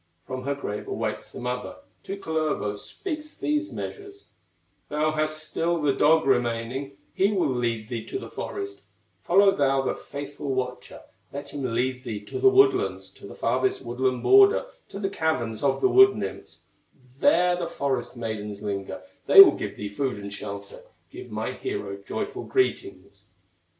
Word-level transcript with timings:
From 0.25 0.45
her 0.45 0.55
grave 0.55 0.87
awakes 0.87 1.31
the 1.31 1.39
mother, 1.39 1.75
To 2.05 2.17
Kullervo 2.17 2.75
speaks 2.75 3.35
these 3.35 3.71
measures: 3.71 4.31
"Thou 4.89 5.11
has 5.11 5.29
still 5.29 5.79
the 5.79 5.93
dog 5.93 6.25
remaining, 6.25 6.97
He 7.13 7.31
will 7.31 7.53
lead 7.53 7.87
thee 7.87 8.03
to 8.07 8.17
the 8.17 8.31
forest; 8.31 8.81
Follow 9.21 9.55
thou 9.55 9.83
the 9.83 9.93
faithful 9.93 10.55
watcher, 10.55 11.01
Let 11.31 11.49
him 11.53 11.75
lead 11.75 12.03
thee 12.03 12.19
to 12.19 12.39
the 12.39 12.49
woodlands, 12.49 13.11
To 13.11 13.27
the 13.27 13.35
farthest 13.35 13.83
woodland 13.85 14.23
border, 14.23 14.65
To 14.89 14.97
the 14.97 15.07
caverns 15.07 15.61
of 15.61 15.81
the 15.81 15.87
wood 15.87 16.15
nymphs; 16.15 16.63
There 17.19 17.55
the 17.55 17.67
forest 17.67 18.17
maidens 18.17 18.63
linger, 18.63 19.03
They 19.27 19.39
will 19.41 19.51
give 19.53 19.77
thee 19.77 19.89
food 19.93 20.17
and 20.17 20.33
shelter, 20.33 20.81
Give 21.11 21.29
my 21.29 21.51
hero 21.51 21.95
joyful 21.97 22.45
greetings." 22.45 23.27